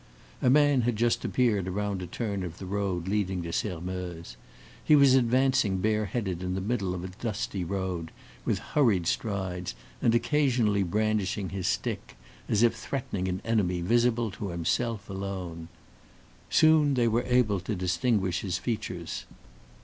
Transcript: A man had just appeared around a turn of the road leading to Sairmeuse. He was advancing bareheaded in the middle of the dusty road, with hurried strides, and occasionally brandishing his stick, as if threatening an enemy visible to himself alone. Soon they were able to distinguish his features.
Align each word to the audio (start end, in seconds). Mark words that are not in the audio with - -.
A 0.41 0.49
man 0.49 0.81
had 0.81 0.95
just 0.95 1.23
appeared 1.23 1.67
around 1.67 2.01
a 2.01 2.07
turn 2.07 2.41
of 2.41 2.57
the 2.57 2.65
road 2.65 3.07
leading 3.07 3.43
to 3.43 3.53
Sairmeuse. 3.53 4.35
He 4.83 4.95
was 4.95 5.13
advancing 5.13 5.77
bareheaded 5.77 6.41
in 6.41 6.55
the 6.55 6.59
middle 6.59 6.95
of 6.95 7.03
the 7.03 7.09
dusty 7.23 7.63
road, 7.63 8.09
with 8.43 8.57
hurried 8.57 9.05
strides, 9.05 9.75
and 10.01 10.15
occasionally 10.15 10.81
brandishing 10.81 11.49
his 11.49 11.67
stick, 11.67 12.17
as 12.49 12.63
if 12.63 12.73
threatening 12.73 13.27
an 13.27 13.43
enemy 13.45 13.79
visible 13.81 14.31
to 14.31 14.49
himself 14.49 15.07
alone. 15.07 15.67
Soon 16.49 16.95
they 16.95 17.07
were 17.07 17.21
able 17.27 17.59
to 17.59 17.75
distinguish 17.75 18.41
his 18.41 18.57
features. 18.57 19.25